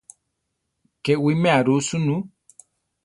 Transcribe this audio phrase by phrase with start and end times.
[1.03, 2.17] Ke wiméa ru sunú.